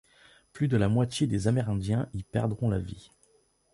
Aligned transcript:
Plus 0.51 0.67
de 0.67 0.77
la 0.77 0.87
moitié 0.89 1.27
des 1.27 1.47
Amérindiens 1.47 2.09
y 2.15 2.23
perdront 2.23 2.71
la 2.71 2.79
vie. 2.79 3.11